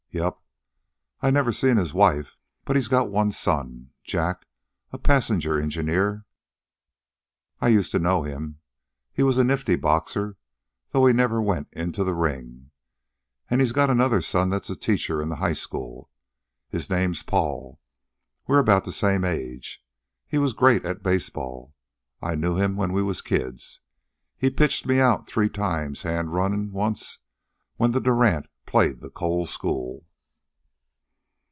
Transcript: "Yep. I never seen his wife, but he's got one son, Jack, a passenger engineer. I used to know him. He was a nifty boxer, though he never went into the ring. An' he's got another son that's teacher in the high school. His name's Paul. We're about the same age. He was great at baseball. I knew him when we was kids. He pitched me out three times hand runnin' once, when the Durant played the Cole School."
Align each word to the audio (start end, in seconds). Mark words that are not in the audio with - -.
"Yep. 0.13 0.37
I 1.21 1.31
never 1.31 1.53
seen 1.53 1.77
his 1.77 1.93
wife, 1.93 2.35
but 2.65 2.75
he's 2.75 2.89
got 2.89 3.09
one 3.09 3.31
son, 3.31 3.91
Jack, 4.03 4.45
a 4.91 4.97
passenger 4.97 5.57
engineer. 5.57 6.25
I 7.61 7.69
used 7.69 7.91
to 7.91 7.99
know 7.99 8.23
him. 8.23 8.59
He 9.13 9.23
was 9.23 9.37
a 9.37 9.45
nifty 9.45 9.77
boxer, 9.77 10.35
though 10.91 11.05
he 11.05 11.13
never 11.13 11.41
went 11.41 11.69
into 11.71 12.03
the 12.03 12.13
ring. 12.13 12.71
An' 13.49 13.61
he's 13.61 13.71
got 13.71 13.89
another 13.89 14.19
son 14.21 14.49
that's 14.49 14.67
teacher 14.75 15.21
in 15.21 15.29
the 15.29 15.37
high 15.37 15.53
school. 15.53 16.09
His 16.67 16.89
name's 16.89 17.23
Paul. 17.23 17.79
We're 18.47 18.59
about 18.59 18.83
the 18.83 18.91
same 18.91 19.23
age. 19.23 19.81
He 20.27 20.37
was 20.37 20.51
great 20.51 20.83
at 20.83 21.03
baseball. 21.03 21.73
I 22.21 22.35
knew 22.35 22.57
him 22.57 22.75
when 22.75 22.91
we 22.91 23.01
was 23.01 23.21
kids. 23.21 23.79
He 24.37 24.49
pitched 24.49 24.85
me 24.85 24.99
out 24.99 25.25
three 25.25 25.47
times 25.47 26.01
hand 26.01 26.33
runnin' 26.33 26.73
once, 26.73 27.19
when 27.77 27.91
the 27.91 28.01
Durant 28.01 28.47
played 28.67 29.01
the 29.01 29.09
Cole 29.09 29.45
School." 29.45 30.05